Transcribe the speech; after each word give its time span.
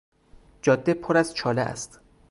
جاده 0.61 0.93
پر 0.93 1.17
از 1.17 1.33
چاله 1.35 1.61
است. 1.61 1.99